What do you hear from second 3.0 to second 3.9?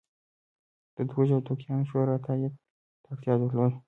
ته اړتیا درلوده.